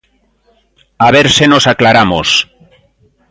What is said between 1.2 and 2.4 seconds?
se nos aclaramos!